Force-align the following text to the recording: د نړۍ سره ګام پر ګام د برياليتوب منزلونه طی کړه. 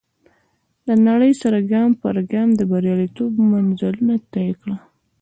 د 0.87 0.89
نړۍ 1.07 1.31
سره 1.41 1.57
ګام 1.71 1.91
پر 2.01 2.15
ګام 2.31 2.49
د 2.55 2.61
برياليتوب 2.71 3.31
منزلونه 3.51 4.15
طی 4.33 4.49
کړه. 4.59 4.77